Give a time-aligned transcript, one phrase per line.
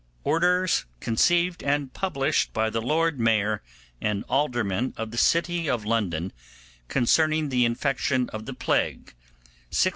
[0.31, 3.61] —ORDERS CONCEIVED AND PUBLISHED BY THE LORD MAYOR
[4.01, 6.33] AND ALDERMEN OF THE CITY OF LONDON
[6.87, 8.95] CONCERNING THE INFECTION OF THE PLAGUE,
[9.69, 9.89] 1665.